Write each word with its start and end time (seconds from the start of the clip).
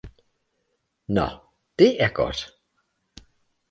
Naa, 1.17 1.37
det 1.77 2.01
er 2.03 2.09
godt! 2.09 2.47